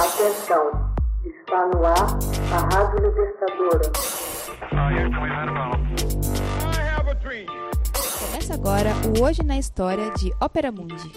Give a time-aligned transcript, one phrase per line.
[0.00, 0.64] Atenção,
[1.26, 2.16] está no ar
[2.54, 3.92] a Rádio Libertadora.
[8.18, 11.12] Começa agora o Hoje na História de Ópera Mundi.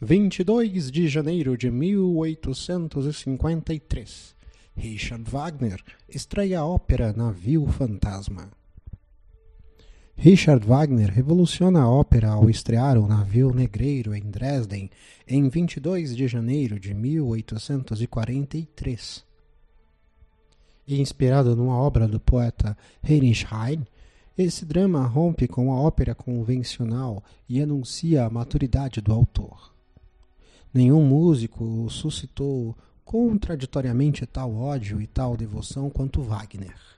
[0.00, 4.36] 22 de janeiro de 1853.
[4.76, 8.52] Richard Wagner estreia a ópera Navio Fantasma.
[10.18, 14.88] Richard Wagner revoluciona a ópera ao estrear o Navio Negreiro em Dresden
[15.28, 19.22] em 22 de janeiro de 1843.
[20.88, 22.74] Inspirado numa obra do poeta
[23.06, 23.86] Heinrich Heine,
[24.38, 29.70] esse drama rompe com a ópera convencional e anuncia a maturidade do autor.
[30.72, 32.74] Nenhum músico suscitou
[33.04, 36.95] contraditoriamente tal ódio e tal devoção quanto Wagner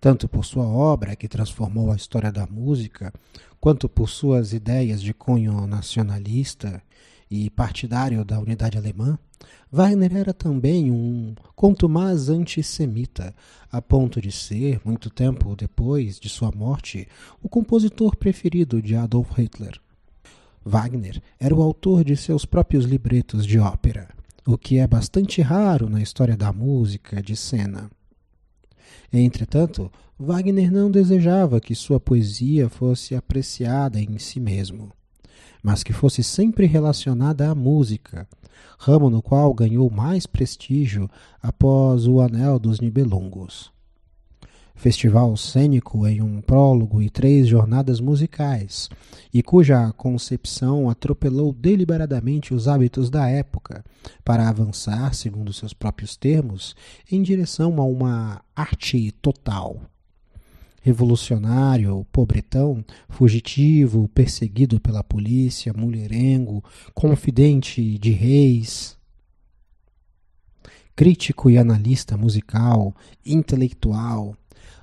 [0.00, 3.12] tanto por sua obra que transformou a história da música,
[3.60, 6.82] quanto por suas ideias de cunho nacionalista
[7.30, 9.18] e partidário da unidade alemã,
[9.70, 13.34] Wagner era também um contumaz antissemita,
[13.70, 17.06] a ponto de ser, muito tempo depois de sua morte,
[17.42, 19.80] o compositor preferido de Adolf Hitler.
[20.64, 24.08] Wagner era o autor de seus próprios libretos de ópera,
[24.46, 27.90] o que é bastante raro na história da música de cena.
[29.12, 34.92] Entretanto, Wagner não desejava que sua poesia fosse apreciada em si mesmo,
[35.62, 38.28] mas que fosse sempre relacionada à música,
[38.78, 41.10] ramo no qual ganhou mais prestígio
[41.42, 43.72] após o Anel dos Nibelungos
[44.80, 48.88] festival cênico em um prólogo e três jornadas musicais,
[49.32, 53.84] e cuja concepção atropelou deliberadamente os hábitos da época
[54.24, 56.74] para avançar, segundo seus próprios termos,
[57.12, 59.82] em direção a uma arte total.
[60.80, 68.96] Revolucionário, pobretão, fugitivo, perseguido pela polícia, mulherengo, confidente de reis,
[70.96, 72.94] crítico e analista musical,
[73.26, 74.34] intelectual,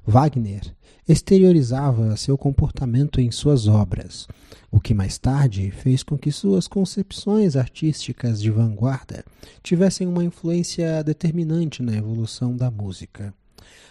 [0.09, 0.61] Wagner
[1.05, 4.25] exteriorizava seu comportamento em suas obras,
[4.71, 9.25] o que mais tarde fez com que suas concepções artísticas de vanguarda
[9.61, 13.33] tivessem uma influência determinante na evolução da música.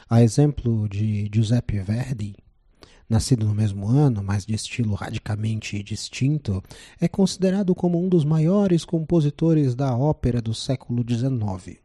[0.09, 2.35] A exemplo de Giuseppe Verdi,
[3.07, 6.65] nascido no mesmo ano, mas de estilo radicalmente distinto,
[6.99, 11.79] é considerado como um dos maiores compositores da ópera do século XIX.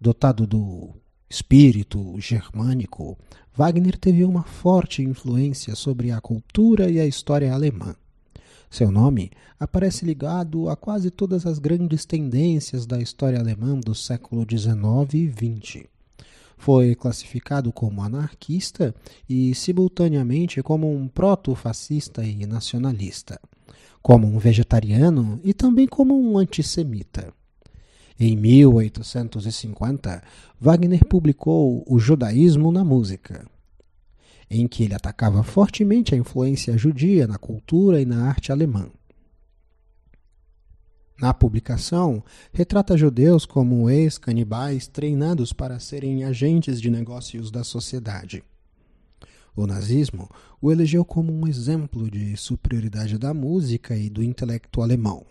[0.00, 0.94] Dotado do
[1.28, 3.18] espírito germânico,
[3.54, 7.94] Wagner teve uma forte influência sobre a cultura e a história alemã.
[8.70, 14.46] Seu nome aparece ligado a quase todas as grandes tendências da história alemã do século
[14.48, 15.86] XIX e XX.
[16.56, 18.94] Foi classificado como anarquista
[19.28, 23.40] e, simultaneamente, como um proto-fascista e nacionalista,
[24.02, 27.32] como um vegetariano e também como um antissemita.
[28.20, 30.22] Em 1850,
[30.60, 33.48] Wagner publicou O Judaísmo na Música,
[34.50, 38.90] em que ele atacava fortemente a influência judia na cultura e na arte alemã.
[41.20, 48.42] Na publicação, retrata judeus como ex-canibais treinados para serem agentes de negócios da sociedade.
[49.54, 50.28] O nazismo
[50.60, 55.24] o elegeu como um exemplo de superioridade da música e do intelecto alemão.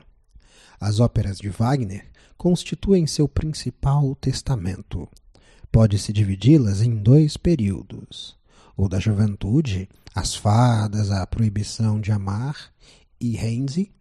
[0.80, 2.06] As óperas de Wagner
[2.38, 5.08] constituem seu principal testamento.
[5.72, 8.36] Pode-se dividi-las em dois períodos:
[8.76, 12.72] o da juventude, as fadas, a proibição de amar
[13.20, 13.92] e Renzi,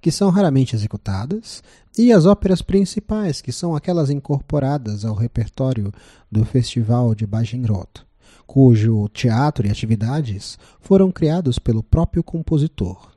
[0.00, 1.62] que são raramente executadas,
[1.96, 5.92] e as óperas principais, que são aquelas incorporadas ao repertório
[6.30, 8.04] do Festival de Bagenroth,
[8.46, 13.15] cujo teatro e atividades foram criados pelo próprio compositor.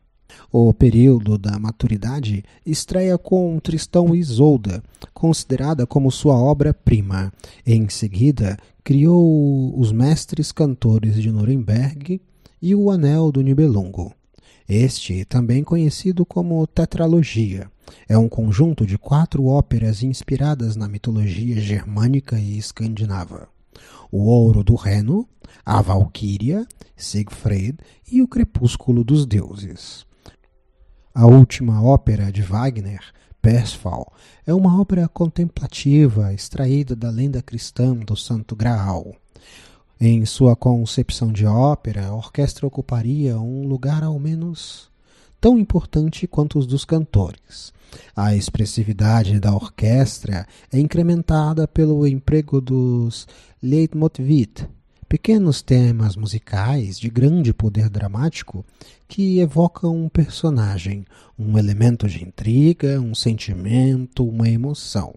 [0.52, 4.84] O período da maturidade estreia com Tristão e Isolda,
[5.14, 7.32] considerada como sua obra-prima.
[7.66, 12.22] Em seguida, criou Os Mestres Cantores de Nuremberg
[12.62, 14.14] e O Anel do Nibelungo.
[14.68, 17.70] Este, também conhecido como tetralogia,
[18.08, 23.48] é um conjunto de quatro óperas inspiradas na mitologia germânica e escandinava.
[24.12, 25.28] O Ouro do Reno,
[25.66, 27.78] a Valquíria, Siegfried
[28.12, 30.06] e o Crepúsculo dos Deuses.
[31.14, 33.02] A última ópera de Wagner,
[33.42, 34.14] Persfal,
[34.46, 39.16] é uma ópera contemplativa extraída da lenda cristã do Santo Graal.
[40.00, 44.90] Em sua concepção de ópera, a orquestra ocuparia um lugar ao menos
[45.42, 47.74] tão importante quanto os dos cantores.
[48.16, 53.28] A expressividade da orquestra é incrementada pelo emprego dos
[53.64, 54.70] Leitmotivit,
[55.10, 58.64] pequenos temas musicais de grande poder dramático
[59.08, 61.04] que evocam um personagem,
[61.38, 65.16] um elemento de intriga, um sentimento, uma emoção,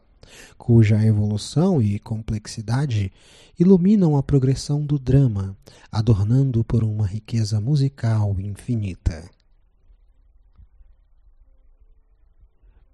[0.56, 3.12] cuja evolução e complexidade
[3.60, 5.54] iluminam a progressão do drama,
[5.90, 9.30] adornando por uma riqueza musical infinita.